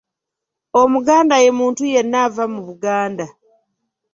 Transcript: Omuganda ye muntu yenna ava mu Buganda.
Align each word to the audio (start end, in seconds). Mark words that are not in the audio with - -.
Omuganda 0.81 1.35
ye 1.43 1.49
muntu 1.59 1.83
yenna 1.93 2.17
ava 2.25 2.43
mu 2.53 2.61
Buganda. 2.67 3.25